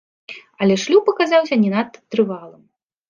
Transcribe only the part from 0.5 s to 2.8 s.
Але шлюб аказаўся не надта трывалым.